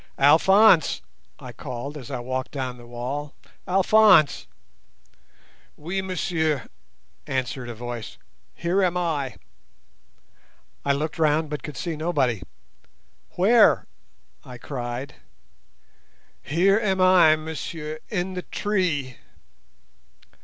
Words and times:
"Alphonse," 0.17 1.03
I 1.37 1.51
called, 1.51 1.95
as 1.95 2.09
I 2.09 2.17
walked 2.21 2.49
down 2.49 2.77
the 2.77 2.87
wall. 2.87 3.35
"Alphonse!" 3.67 4.47
"Oui, 5.77 6.01
monsieur," 6.01 6.65
answered 7.27 7.69
a 7.69 7.75
voice. 7.75 8.17
"Here 8.55 8.81
am 8.83 8.97
I." 8.97 9.35
I 10.83 10.91
looked 10.91 11.19
round 11.19 11.51
but 11.51 11.61
could 11.61 11.77
see 11.77 11.95
nobody. 11.95 12.41
"Where?" 13.35 13.85
I 14.43 14.57
cried. 14.57 15.17
"Here 16.41 16.79
am 16.79 16.99
I, 16.99 17.35
monsieur, 17.35 17.99
in 18.09 18.33
the 18.33 18.41
tree." 18.41 19.17